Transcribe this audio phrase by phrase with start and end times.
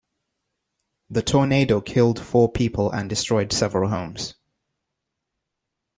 [1.11, 4.33] The tornado killed four people and destroyed several homes.